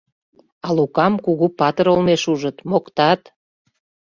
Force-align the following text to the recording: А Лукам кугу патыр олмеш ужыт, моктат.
А 0.65 0.67
Лукам 0.77 1.13
кугу 1.25 1.47
патыр 1.59 1.87
олмеш 1.93 2.23
ужыт, 2.31 2.57
моктат. 2.69 3.21